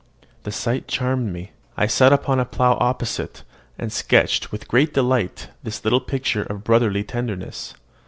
The 0.45 0.51
sight 0.51 0.87
charmed 0.87 1.31
me. 1.31 1.51
I 1.77 1.85
sat 1.85 2.09
down 2.09 2.15
upon 2.17 2.39
a 2.39 2.45
plough 2.45 2.75
opposite, 2.79 3.43
and 3.77 3.91
sketched 3.93 4.51
with 4.51 4.67
great 4.67 4.95
delight 4.95 5.49
this 5.61 5.83
little 5.83 6.01
picture 6.01 6.41
of 6.41 6.63
brotherly 6.63 7.03
tenderness. 7.03 7.75